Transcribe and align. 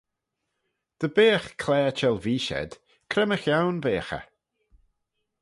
Dy 0.99 1.07
beagh 1.15 1.47
claare 1.61 1.93
çhellveeish 1.97 2.51
ayd, 2.59 2.71
cre 3.11 3.23
mychione 3.29 3.81
veagh 3.83 4.11
eh? 4.19 4.27